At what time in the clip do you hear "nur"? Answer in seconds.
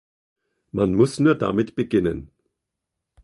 1.19-1.35